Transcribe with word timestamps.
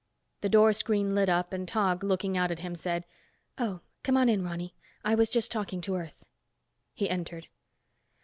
The 0.39 0.49
door 0.49 0.73
screen 0.73 1.13
lit 1.13 1.29
up 1.29 1.53
and 1.53 1.67
Tog, 1.67 2.03
looking 2.03 2.35
out 2.35 2.49
at 2.49 2.57
him 2.61 2.75
said, 2.75 3.05
"Oh, 3.59 3.81
come 4.01 4.17
on 4.17 4.29
in, 4.29 4.43
Ronny, 4.43 4.73
I 5.05 5.13
was 5.13 5.29
just 5.29 5.51
talking 5.51 5.79
to 5.81 5.95
Earth." 5.95 6.25
He 6.95 7.07
entered. 7.07 7.49